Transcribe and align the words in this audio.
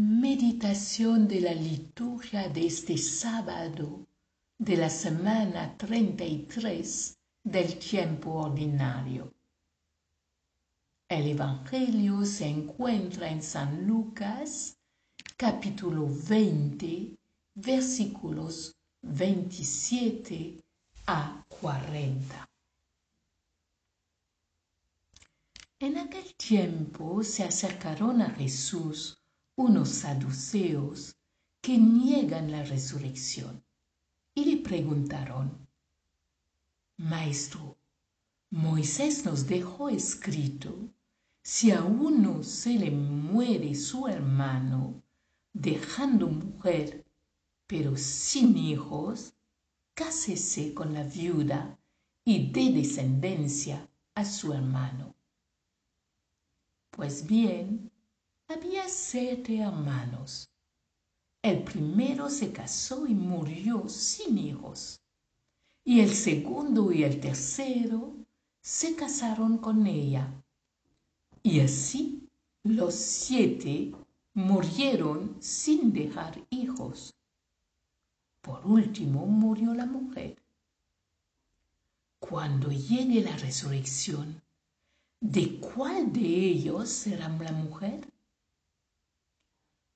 Meditación 0.00 1.26
de 1.26 1.40
la 1.40 1.52
liturgia 1.52 2.48
de 2.48 2.68
este 2.68 2.96
sábado 2.96 4.06
de 4.56 4.76
la 4.76 4.90
semana 4.90 5.76
33 5.76 7.18
del 7.42 7.80
tiempo 7.80 8.34
ordinario. 8.34 9.34
El 11.08 11.26
Evangelio 11.26 12.24
se 12.24 12.46
encuentra 12.46 13.28
en 13.28 13.42
San 13.42 13.88
Lucas, 13.88 14.78
capítulo 15.36 16.06
20, 16.28 17.16
versículos 17.56 18.76
27 19.02 20.62
a 21.08 21.44
40. 21.48 22.48
En 25.80 25.98
aquel 25.98 26.36
tiempo 26.36 27.24
se 27.24 27.42
acercaron 27.42 28.22
a 28.22 28.30
Jesús 28.30 29.18
unos 29.58 29.88
saduceos 29.88 31.16
que 31.60 31.76
niegan 31.76 32.52
la 32.52 32.62
resurrección 32.62 33.64
y 34.32 34.44
le 34.44 34.62
preguntaron, 34.62 35.66
Maestro, 36.96 37.76
Moisés 38.50 39.24
nos 39.24 39.48
dejó 39.48 39.88
escrito, 39.88 40.88
si 41.42 41.72
a 41.72 41.82
uno 41.82 42.44
se 42.44 42.74
le 42.74 42.92
muere 42.92 43.74
su 43.74 44.06
hermano, 44.06 45.02
dejando 45.52 46.28
mujer, 46.28 47.04
pero 47.66 47.96
sin 47.96 48.56
hijos, 48.56 49.34
cásese 49.94 50.72
con 50.72 50.94
la 50.94 51.02
viuda 51.02 51.76
y 52.24 52.52
dé 52.52 52.70
descendencia 52.70 53.88
a 54.14 54.24
su 54.24 54.52
hermano. 54.52 55.16
Pues 56.90 57.26
bien, 57.26 57.87
había 58.48 58.88
siete 58.88 59.58
hermanos. 59.58 60.48
El 61.42 61.64
primero 61.64 62.30
se 62.30 62.50
casó 62.50 63.06
y 63.06 63.14
murió 63.14 63.88
sin 63.88 64.38
hijos. 64.38 65.00
Y 65.84 66.00
el 66.00 66.14
segundo 66.14 66.90
y 66.90 67.04
el 67.04 67.20
tercero 67.20 68.14
se 68.62 68.96
casaron 68.96 69.58
con 69.58 69.86
ella. 69.86 70.32
Y 71.42 71.60
así 71.60 72.26
los 72.62 72.94
siete 72.94 73.92
murieron 74.32 75.36
sin 75.40 75.92
dejar 75.92 76.42
hijos. 76.48 77.14
Por 78.40 78.66
último 78.66 79.26
murió 79.26 79.74
la 79.74 79.86
mujer. 79.86 80.36
Cuando 82.18 82.70
llegue 82.70 83.20
la 83.20 83.36
resurrección, 83.36 84.42
¿de 85.20 85.60
cuál 85.60 86.12
de 86.12 86.20
ellos 86.20 86.88
será 86.88 87.28
la 87.28 87.52
mujer? 87.52 88.08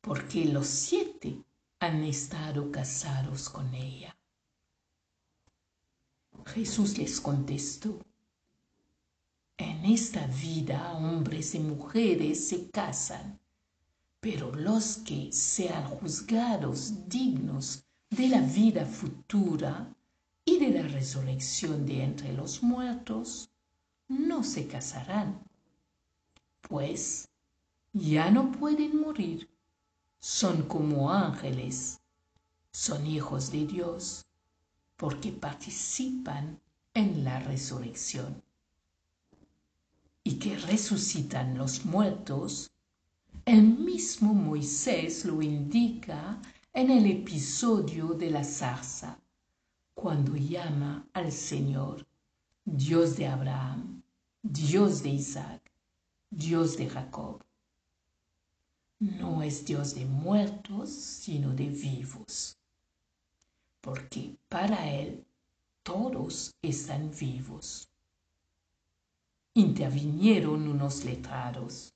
Porque 0.00 0.46
los 0.46 0.66
siete 0.66 1.42
han 1.78 2.04
estado 2.04 2.70
casados 2.70 3.48
con 3.48 3.72
ella. 3.74 4.16
Jesús 6.46 6.96
les 6.98 7.20
contestó, 7.20 8.00
en 9.58 9.84
esta 9.84 10.26
vida 10.26 10.94
hombres 10.94 11.54
y 11.54 11.60
mujeres 11.60 12.48
se 12.48 12.70
casan, 12.70 13.38
pero 14.20 14.50
los 14.54 14.96
que 14.98 15.32
sean 15.32 15.84
juzgados 15.84 17.08
dignos 17.08 17.84
de 18.08 18.28
la 18.28 18.40
vida 18.40 18.86
futura 18.86 19.94
y 20.44 20.58
de 20.58 20.70
la 20.70 20.88
resurrección 20.88 21.84
de 21.84 22.04
entre 22.04 22.32
los 22.32 22.62
muertos, 22.62 23.50
no 24.08 24.42
se 24.42 24.66
casarán, 24.66 25.42
pues 26.62 27.28
ya 27.92 28.30
no 28.30 28.50
pueden 28.50 28.98
morir 29.00 29.48
son 30.20 30.64
como 30.64 31.10
ángeles, 31.10 31.98
son 32.70 33.06
hijos 33.06 33.50
de 33.50 33.66
Dios, 33.66 34.26
porque 34.96 35.32
participan 35.32 36.60
en 36.92 37.24
la 37.24 37.40
resurrección. 37.40 38.42
Y 40.22 40.34
que 40.38 40.58
resucitan 40.58 41.56
los 41.56 41.86
muertos, 41.86 42.70
el 43.46 43.62
mismo 43.62 44.34
Moisés 44.34 45.24
lo 45.24 45.40
indica 45.40 46.38
en 46.74 46.90
el 46.90 47.06
episodio 47.06 48.08
de 48.08 48.30
la 48.30 48.44
zarza, 48.44 49.18
cuando 49.94 50.36
llama 50.36 51.08
al 51.14 51.32
Señor 51.32 52.06
Dios 52.66 53.16
de 53.16 53.26
Abraham, 53.26 54.02
Dios 54.42 55.02
de 55.02 55.08
Isaac, 55.08 55.62
Dios 56.30 56.76
de 56.76 56.90
Jacob 56.90 57.42
no 59.00 59.42
es 59.42 59.64
Dios 59.64 59.94
de 59.94 60.04
muertos, 60.04 60.90
sino 60.90 61.54
de 61.54 61.66
vivos, 61.66 62.58
porque 63.80 64.36
para 64.48 64.90
Él 64.90 65.24
todos 65.82 66.54
están 66.60 67.10
vivos. 67.18 67.88
Intervinieron 69.54 70.68
unos 70.68 71.04
letrados. 71.04 71.94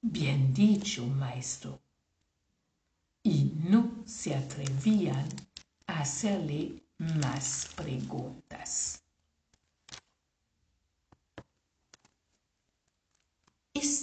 Bien 0.00 0.52
dicho, 0.52 1.06
maestro. 1.06 1.78
Y 3.22 3.52
no 3.54 4.02
se 4.04 4.34
atrevían 4.34 5.28
a 5.86 6.00
hacerle 6.00 6.82
más 6.98 7.70
preguntas. 7.76 9.01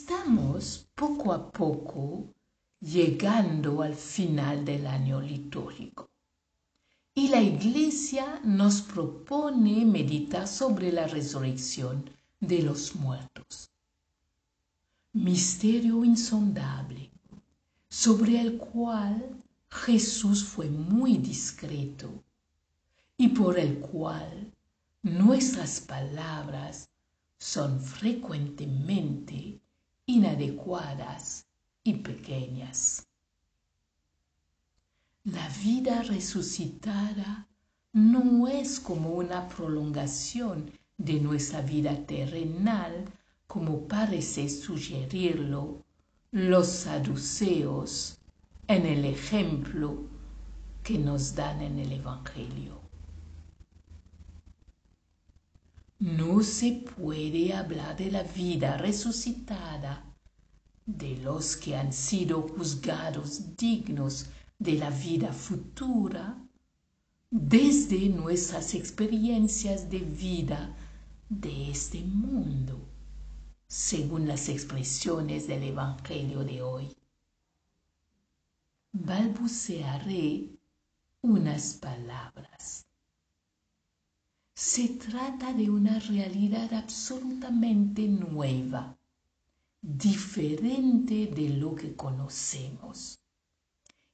Estamos 0.09 0.87
poco 0.95 1.31
a 1.31 1.51
poco 1.51 2.33
llegando 2.81 3.83
al 3.83 3.93
final 3.93 4.65
del 4.65 4.87
año 4.87 5.21
litúrgico 5.21 6.09
y 7.13 7.27
la 7.27 7.39
Iglesia 7.39 8.41
nos 8.43 8.81
propone 8.81 9.85
meditar 9.85 10.47
sobre 10.47 10.91
la 10.91 11.05
resurrección 11.05 12.09
de 12.39 12.63
los 12.63 12.95
muertos. 12.95 13.69
Misterio 15.13 16.03
insondable 16.03 17.11
sobre 17.87 18.41
el 18.41 18.57
cual 18.57 19.39
Jesús 19.69 20.43
fue 20.43 20.71
muy 20.71 21.19
discreto 21.19 22.09
y 23.15 23.27
por 23.27 23.59
el 23.59 23.77
cual 23.79 24.51
nuestras 25.03 25.79
palabras 25.79 26.89
son 27.37 27.79
frecuentemente 27.79 29.61
inadecuadas 30.09 31.45
y 31.83 31.93
pequeñas. 31.97 33.07
La 35.23 35.47
vida 35.63 36.01
resucitada 36.01 37.47
no 37.93 38.47
es 38.47 38.79
como 38.79 39.11
una 39.11 39.47
prolongación 39.47 40.71
de 40.97 41.19
nuestra 41.19 41.61
vida 41.61 41.95
terrenal, 42.07 43.05
como 43.45 43.87
parece 43.87 44.49
sugerirlo 44.49 45.85
los 46.31 46.67
saduceos 46.67 48.17
en 48.67 48.87
el 48.87 49.05
ejemplo 49.05 50.05
que 50.81 50.97
nos 50.97 51.35
dan 51.35 51.61
en 51.61 51.77
el 51.77 51.91
Evangelio. 51.91 52.78
No 55.99 56.43
se 56.43 56.85
puede 56.95 57.53
hablar 57.53 57.97
de 57.97 58.09
la 58.09 58.23
vida 58.23 58.77
resucitada 58.77 60.05
de 60.85 61.17
los 61.17 61.57
que 61.57 61.75
han 61.75 61.91
sido 61.91 62.41
juzgados 62.41 63.57
dignos 63.57 64.27
de 64.57 64.75
la 64.75 64.91
vida 64.91 65.33
futura 65.33 66.41
desde 67.29 68.07
nuestras 68.07 68.75
experiencias 68.75 69.89
de 69.89 69.99
vida 69.99 70.73
de 71.27 71.69
este 71.69 72.01
mundo, 72.01 72.79
según 73.67 74.25
las 74.25 74.47
expresiones 74.47 75.47
del 75.47 75.63
Evangelio 75.63 76.45
de 76.45 76.61
hoy. 76.61 76.95
Balbucearé 78.93 80.49
unas 81.21 81.73
palabras. 81.73 82.88
Se 84.61 84.89
trata 84.89 85.53
de 85.53 85.69
una 85.69 85.99
realidad 85.99 86.73
absolutamente 86.73 88.09
nueva, 88.09 88.97
diferente 89.81 91.27
de 91.27 91.47
lo 91.51 91.73
que 91.73 91.95
conocemos. 91.95 93.17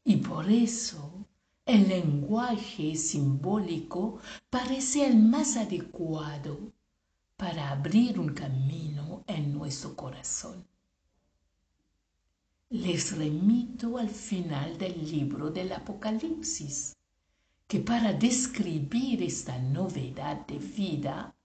Y 0.04 0.18
por 0.18 0.48
eso 0.52 1.26
el 1.66 1.90
lenguaje 1.90 2.96
simbólico 2.96 4.20
parece 4.52 5.08
el 5.08 5.18
más 5.18 5.58
adecuado 5.58 6.72
para 7.38 7.72
abrir 7.72 8.20
un 8.20 8.32
camino 8.36 9.24
en 9.26 9.52
nuestro 9.52 9.96
corazón. 9.96 10.64
Les 12.70 13.18
remito 13.18 13.98
al 13.98 14.12
final 14.12 14.78
del 14.78 15.10
libro 15.10 15.50
del 15.50 15.72
Apocalipsis 15.74 16.96
que 17.68 17.80
para 17.80 18.14
describir 18.14 19.24
esta 19.24 19.58
novedad 19.58 20.46
de 20.48 20.60
vida 20.60 21.36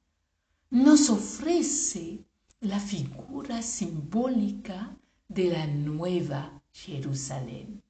nos 0.71 1.09
ofrece 1.11 2.25
la 2.61 2.79
figura 2.79 3.63
simbólica 3.63 4.97
de 5.29 5.51
la 5.51 5.67
nueva 5.67 6.61
Jerusalén. 6.73 7.83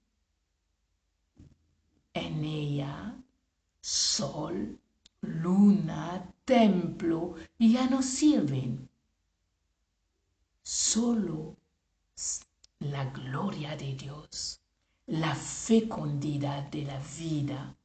En 2.14 2.44
ella, 2.44 3.16
sol, 3.80 4.78
luna, 5.20 6.32
templo 6.44 7.34
ya 7.58 7.88
no 7.88 8.02
sirven. 8.02 8.88
Solo 10.62 11.56
la 12.78 13.04
gloria 13.10 13.76
de 13.76 13.94
Dios, 13.94 14.60
la 15.06 15.34
fecundidad 15.34 16.70
de 16.70 16.82
la 16.84 16.98
vida, 17.18 17.76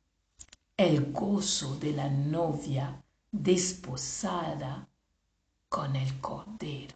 el 0.77 1.13
gozo 1.13 1.77
de 1.77 1.93
la 1.93 2.09
novia 2.09 3.01
desposada 3.31 4.87
con 5.69 5.95
el 5.95 6.19
Cordero. 6.19 6.95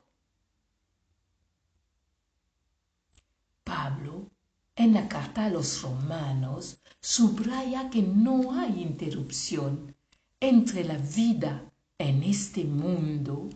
Pablo, 3.63 4.29
en 4.75 4.93
la 4.93 5.07
carta 5.07 5.45
a 5.45 5.49
los 5.49 5.81
romanos, 5.81 6.81
subraya 6.99 7.89
que 7.89 8.01
no 8.01 8.51
hay 8.51 8.81
interrupción 8.81 9.95
entre 10.41 10.83
la 10.83 10.97
vida 10.97 11.63
en 11.97 12.23
este 12.23 12.65
mundo 12.65 13.49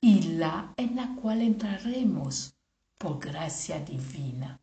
y 0.00 0.22
la 0.22 0.74
en 0.76 0.96
la 0.96 1.14
cual 1.14 1.42
entraremos 1.42 2.54
por 2.96 3.20
gracia 3.20 3.78
divina. 3.80 4.60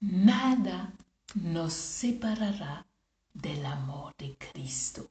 Nada 0.00 0.92
nos 1.34 1.72
separará 1.72 2.87
del 3.40 3.64
amor 3.66 4.14
de 4.16 4.36
Cristo. 4.36 5.10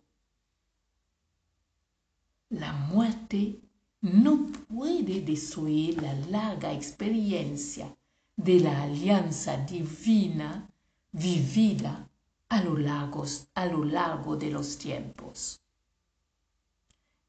La 2.49 2.73
muerte 2.73 3.59
no 4.01 4.47
puede 4.67 5.21
destruir 5.21 6.01
la 6.01 6.13
larga 6.13 6.71
experiencia 6.73 7.95
de 8.35 8.59
la 8.59 8.83
alianza 8.83 9.57
divina 9.57 10.69
vivida 11.11 12.07
a 12.49 12.61
lo 12.61 12.77
largo, 12.77 13.25
a 13.53 13.65
lo 13.65 13.83
largo 13.83 14.35
de 14.37 14.51
los 14.51 14.77
tiempos. 14.77 15.61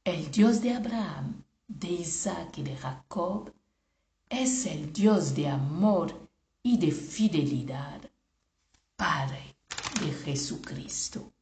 El 0.04 0.30
Dios 0.30 0.60
de 0.60 0.74
Abraham, 0.74 1.42
de 1.66 1.88
Isaac 1.88 2.58
y 2.58 2.62
de 2.62 2.76
Jacob 2.76 3.52
es 4.28 4.66
el 4.66 4.92
Dios 4.92 5.34
de 5.34 5.48
amor 5.48 6.28
y 6.62 6.76
de 6.78 6.90
fidelidad, 6.90 8.00
Jesucristo. 10.28 11.32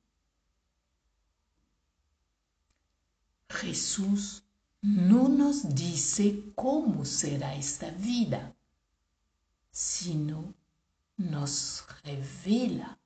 Jesús 3.49 4.45
no 4.81 5.29
nos 5.29 5.75
dice 5.75 6.53
cómo 6.55 7.05
será 7.05 7.57
esta 7.57 7.91
vida, 7.91 8.55
sino 9.73 10.55
nos 11.17 11.85
revela 12.05 12.97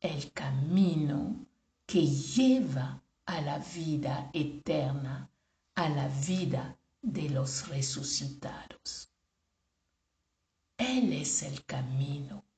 el 0.00 0.32
camino 0.32 1.46
que 1.86 2.04
lleva 2.06 3.00
a 3.26 3.40
la 3.40 3.58
vida 3.58 4.30
eterna, 4.32 5.30
a 5.76 5.88
la 5.90 6.08
vida 6.08 6.76
de 7.02 7.30
los 7.30 7.68
resucitados. 7.68 9.08
Él 10.76 11.12
es 11.12 11.44
el 11.44 11.64
camino. 11.64 12.49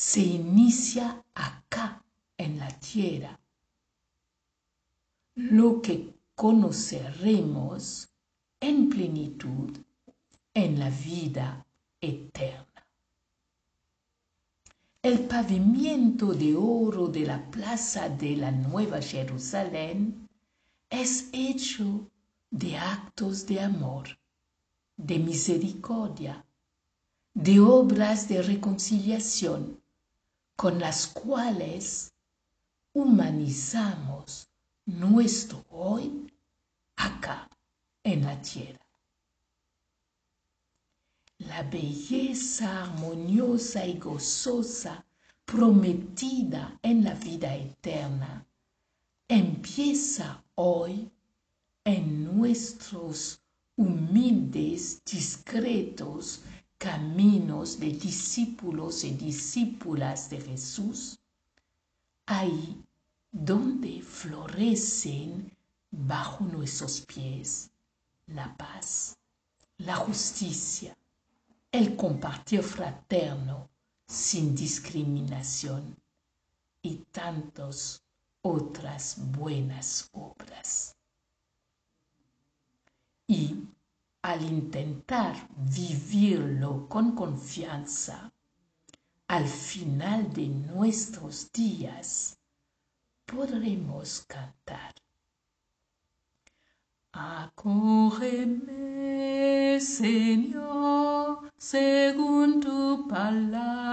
Se 0.00 0.20
inicia 0.20 1.24
acá 1.34 2.04
en 2.36 2.56
la 2.60 2.68
tierra. 2.68 3.36
Lo 5.34 5.82
que 5.82 6.14
conoceremos 6.36 8.08
en 8.60 8.90
plenitud 8.90 9.76
en 10.54 10.78
la 10.78 10.88
vida 10.88 11.66
eterna. 12.00 12.86
El 15.02 15.26
pavimento 15.26 16.32
de 16.32 16.54
oro 16.54 17.08
de 17.08 17.26
la 17.26 17.50
plaza 17.50 18.08
de 18.08 18.36
la 18.36 18.52
Nueva 18.52 19.02
Jerusalén 19.02 20.28
es 20.88 21.28
hecho 21.32 22.08
de 22.52 22.78
actos 22.78 23.46
de 23.46 23.60
amor 23.62 24.16
de 24.96 25.18
misericordia, 25.18 26.46
de 27.34 27.58
obras 27.58 28.28
de 28.28 28.42
reconciliación 28.42 29.87
con 30.58 30.80
las 30.80 31.06
cuales 31.06 32.12
humanizamos 32.92 34.48
nuestro 34.86 35.64
hoy 35.70 36.26
acá 36.96 37.48
en 38.02 38.24
la 38.24 38.42
tierra. 38.42 38.84
La 41.38 41.62
belleza 41.62 42.82
armoniosa 42.82 43.86
y 43.86 44.00
gozosa 44.00 45.06
prometida 45.44 46.76
en 46.82 47.04
la 47.04 47.14
vida 47.14 47.54
eterna 47.54 48.44
empieza 49.28 50.42
hoy 50.56 51.08
en 51.84 52.36
nuestros 52.36 53.40
humildes, 53.76 55.04
discretos 55.04 56.42
caminos 56.78 57.78
de 57.80 57.88
discípulos 57.90 59.02
y 59.04 59.10
discípulas 59.10 60.30
de 60.30 60.40
Jesús, 60.40 61.18
ahí 62.26 62.80
donde 63.32 64.00
florecen 64.00 65.54
bajo 65.90 66.44
nuestros 66.44 67.00
pies 67.00 67.70
la 68.26 68.56
paz, 68.56 69.18
la 69.78 69.96
justicia, 69.96 70.96
el 71.72 71.96
compartir 71.96 72.62
fraterno 72.62 73.68
sin 74.06 74.54
discriminación 74.54 75.96
y 76.82 76.96
tantas 77.10 78.02
otras 78.42 79.16
buenas 79.32 80.08
obras. 80.12 80.96
Y 83.26 83.64
al 84.22 84.42
intentar 84.42 85.36
vivirlo 85.56 86.88
con 86.88 87.14
confianza, 87.14 88.32
al 89.28 89.46
final 89.46 90.32
de 90.32 90.48
nuestros 90.48 91.52
días 91.52 92.38
podremos 93.24 94.24
cantar. 94.26 94.94
Acógeme, 97.12 98.58
Señor, 99.80 101.50
según 101.56 102.60
tu 102.60 103.06
palabra, 103.08 103.87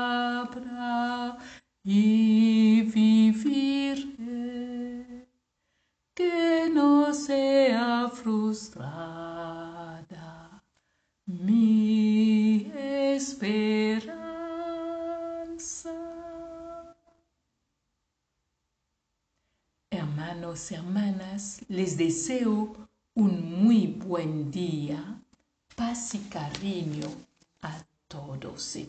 Hermanos, 19.90 20.72
hermanas, 20.72 21.62
les 21.70 21.96
deseo 21.98 22.76
un 23.14 23.64
muy 23.64 23.88
buen 23.88 24.52
día, 24.52 25.22
paz 25.76 26.14
y 26.16 26.20
cariño 26.28 27.08
a 27.62 27.86
todos 28.10 28.76
y 28.76 28.86